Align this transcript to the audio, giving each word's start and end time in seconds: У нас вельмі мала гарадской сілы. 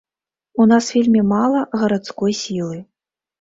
У 0.63 0.65
нас 0.71 0.87
вельмі 0.95 1.21
мала 1.33 1.61
гарадской 1.83 2.33
сілы. 2.41 2.81